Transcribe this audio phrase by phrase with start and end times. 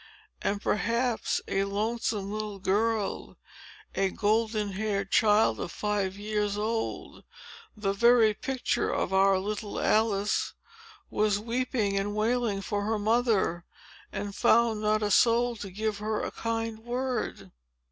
[0.41, 3.37] And, perhaps, a lonesome little girl,
[3.93, 7.23] a golden haired child of five years old,
[7.77, 10.55] the very picture of our little Alice,
[11.11, 13.63] was weeping and wailing for her mother,
[14.11, 17.51] and found not a soul to give her a kind word.